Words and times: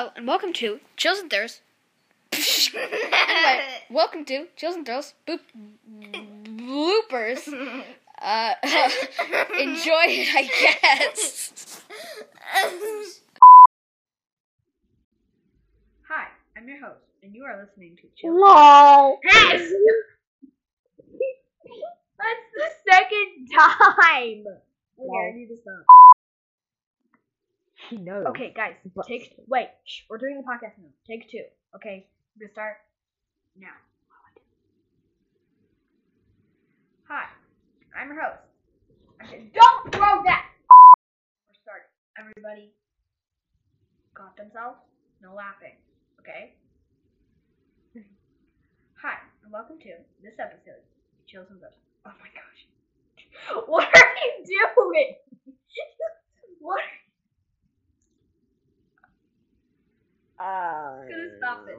Hello 0.00 0.12
and 0.16 0.26
welcome 0.26 0.54
to 0.54 0.80
Chills 0.96 1.18
and 1.18 1.30
Throws. 1.30 1.60
anyway, 2.32 3.60
welcome 3.90 4.24
to 4.24 4.46
Chills 4.56 4.74
and 4.74 4.86
Throws 4.86 5.12
boop, 5.28 5.40
bloopers. 6.42 7.46
Uh, 8.18 8.54
enjoy 9.58 10.06
it, 10.08 10.28
I 10.34 10.48
guess. 10.62 11.82
Hi, 16.08 16.28
I'm 16.56 16.66
your 16.66 16.80
host, 16.80 17.04
and 17.22 17.34
you 17.34 17.44
are 17.44 17.62
listening 17.62 17.96
to 17.96 18.08
Chills. 18.16 18.40
LOL. 18.40 19.18
Yes! 19.22 19.70
That's 22.16 22.46
the 22.56 22.70
second 22.90 23.50
time. 23.54 24.44
Okay, 24.98 25.28
I 25.28 25.36
need 25.36 25.48
to 25.48 25.58
stop. 25.60 25.84
He 27.90 27.96
knows. 27.96 28.24
Okay, 28.26 28.52
guys, 28.54 28.76
But- 28.94 29.06
take 29.06 29.34
wait. 29.48 29.68
Shh, 29.84 30.02
we're 30.08 30.18
doing 30.18 30.36
the 30.36 30.42
podcast 30.46 30.78
now. 30.78 30.90
Take 31.06 31.28
two. 31.28 31.44
Okay, 31.74 32.06
we're 32.36 32.46
gonna 32.46 32.52
start 32.52 32.76
now. 33.56 33.74
Hi, 37.08 37.26
I'm 37.98 38.06
your 38.14 38.22
host. 38.22 38.38
Okay, 39.24 39.50
don't 39.52 39.92
throw 39.92 40.22
that. 40.22 40.46
We're 41.48 41.58
starting. 41.60 41.90
Everybody 42.16 42.70
got 44.14 44.36
themselves. 44.36 44.78
No 45.20 45.34
laughing. 45.34 45.74
Okay. 46.20 46.54
Hi, 49.02 49.18
and 49.42 49.50
welcome 49.52 49.80
to 49.80 49.90
this 50.22 50.38
episode. 50.38 50.78
of 50.78 51.26
Chills 51.26 51.48
and 51.50 51.58
Bros. 51.58 51.72
Oh 52.06 52.12
my 52.20 52.30
gosh. 52.30 53.66
What 53.66 53.88
are 53.92 54.14
you 54.46 54.68
doing? 54.76 55.14
what? 56.60 56.80
Uh, 60.38 60.99
gonna 61.10 61.36
stop 61.38 61.66
it. 61.66 61.76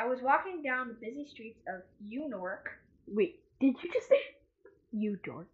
I 0.00 0.06
was 0.08 0.18
walking 0.22 0.62
down 0.62 0.88
the 0.88 0.94
busy 0.94 1.28
streets 1.28 1.60
of 1.68 1.82
York. 2.08 2.80
Wait, 3.06 3.40
did 3.60 3.76
you 3.82 3.92
just 3.92 4.08
say 4.08 4.16
you 4.92 5.18
dork? 5.22 5.46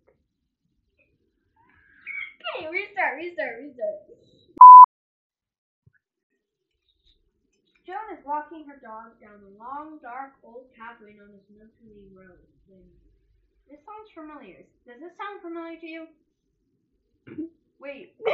Okay, 2.55 2.70
restart, 2.70 3.19
restart, 3.19 3.58
restart. 3.58 4.06
Joan 7.86 8.19
is 8.19 8.25
walking 8.25 8.66
her 8.66 8.78
dog 8.83 9.19
down 9.20 9.42
the 9.42 9.50
long, 9.59 9.98
dark, 10.03 10.34
old 10.42 10.66
pathway 10.78 11.14
known 11.14 11.34
as 11.34 11.42
Mentally 11.50 12.06
Road. 12.14 12.38
This 13.70 13.78
sounds 13.83 14.11
familiar. 14.14 14.62
Does 14.86 15.00
this 15.00 15.14
sound 15.19 15.42
familiar 15.42 15.78
to 15.81 15.86
you? 15.86 16.06
Wait. 17.80 18.14
I 18.27 18.32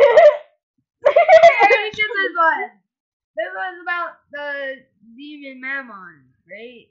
already 1.64 1.90
did 1.90 2.10
this 2.10 2.36
one. 2.36 2.70
This 3.36 3.52
one's 3.56 3.82
about 3.82 4.10
the 4.30 4.84
demon 5.16 5.60
Mammon, 5.60 6.24
right? 6.50 6.88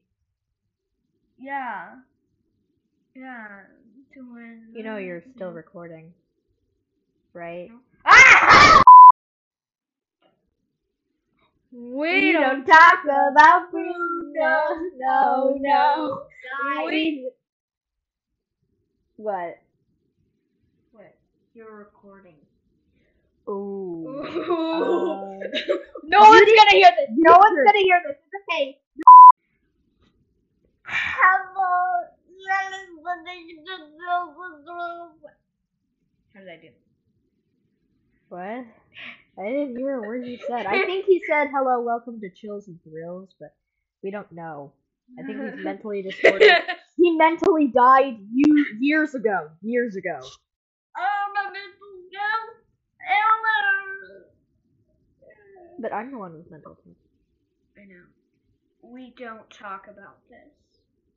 Yeah. 1.39 1.95
Yeah. 3.15 3.61
You 4.13 4.83
know 4.83 4.97
you're 4.97 5.23
still 5.35 5.51
recording, 5.51 6.13
right? 7.33 7.69
Ah! 8.05 8.81
We 11.71 12.33
don't 12.33 12.65
talk 12.65 13.03
about 13.05 13.71
food, 13.71 14.33
no, 14.35 14.89
no, 14.97 15.57
no. 15.61 16.23
We... 16.85 17.29
What? 19.15 19.59
You're 21.53 21.75
recording. 21.75 22.35
Ooh. 23.49 24.05
Ooh. 24.07 25.39
Uh, 26.13 26.15
no 26.19 26.19
one's 26.19 26.51
gonna 26.55 26.71
hear 26.71 26.89
this. 26.97 27.09
no 27.17 27.31
one's 27.37 27.59
gonna 27.65 27.79
hear 27.79 28.01
this. 28.07 28.17
It's 28.33 28.43
okay. 28.49 28.77
Hello. 30.85 32.07
How 36.33 36.39
did 36.39 36.49
I 36.49 36.57
do? 36.61 36.69
What? 38.29 38.65
I 39.39 39.49
didn't 39.49 39.77
hear 39.77 39.97
a 39.97 40.01
word 40.01 40.25
you 40.25 40.37
said. 40.47 40.65
I 40.65 40.85
think 40.85 41.05
he 41.05 41.21
said 41.29 41.47
hello, 41.53 41.81
welcome 41.81 42.19
to 42.21 42.29
Chills 42.29 42.67
and 42.67 42.79
Thrills, 42.83 43.29
but 43.39 43.53
we 44.03 44.11
don't 44.11 44.31
know. 44.31 44.73
I 45.19 45.23
think 45.23 45.41
he's 45.41 45.55
mentally 45.65 46.01
disordered. 46.03 46.51
he 46.97 47.17
mentally 47.17 47.67
died 47.67 48.17
years 48.79 49.15
ago. 49.15 49.49
Years 49.61 49.95
ago. 49.95 50.19
oh, 50.21 51.25
my 51.35 51.43
mental 51.43 51.91
gum. 52.11 52.55
But 55.81 55.93
I'm 55.93 56.11
the 56.11 56.17
one 56.19 56.33
with 56.33 56.51
mental 56.51 56.77
health. 56.85 56.95
I 57.75 57.85
know. 57.85 58.03
We 58.83 59.15
don't 59.17 59.49
talk 59.49 59.87
about 59.89 60.17
this. 60.29 60.53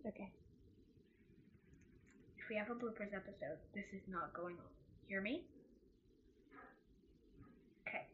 Okay. 0.06 0.30
If 2.38 2.48
we 2.48 2.56
have 2.56 2.70
a 2.70 2.74
bloopers 2.74 3.12
episode, 3.14 3.58
this 3.74 3.84
is 3.92 4.00
not 4.08 4.32
going 4.32 4.56
on. 4.56 4.70
Hear 5.06 5.20
me? 5.20 5.42
Okay. 7.86 8.06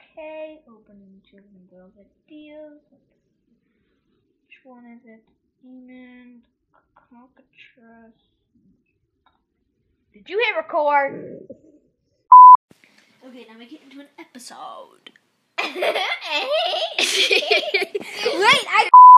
Okay, 0.00 0.60
opening 0.66 1.20
children 1.30 1.68
girls 1.70 1.92
ideas. 1.98 2.80
Which 4.46 4.64
one 4.64 4.86
is 4.86 5.00
it? 5.04 5.22
Demon, 5.62 6.40
cockatrice. 6.94 8.14
Did 10.14 10.28
you 10.28 10.38
hit 10.38 10.56
record? 10.56 11.48
Okay, 13.26 13.46
now 13.48 13.58
we 13.58 13.66
get 13.66 13.82
into 13.82 14.00
an 14.00 14.08
episode. 14.18 15.10
Wait, 16.98 18.64
I. 18.68 19.04